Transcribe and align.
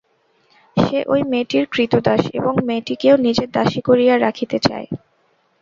সে 0.77 0.99
ঐ 1.07 1.17
মেয়েটির 1.31 1.65
ক্রীতদাস, 1.71 2.21
এবং 2.39 2.53
মেয়েটিকেও 2.67 3.15
নিজের 3.25 3.49
দাসী 3.51 3.81
করিয়া 3.81 4.15
রাখিতে 4.17 4.57
চায়। 4.59 4.87